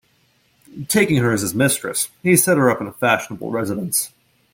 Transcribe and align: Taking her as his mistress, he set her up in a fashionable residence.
Taking 0.87 1.17
her 1.17 1.31
as 1.31 1.41
his 1.41 1.53
mistress, 1.53 2.09
he 2.23 2.35
set 2.35 2.57
her 2.57 2.71
up 2.71 2.81
in 2.81 2.87
a 2.87 2.91
fashionable 2.91 3.51
residence. 3.51 4.11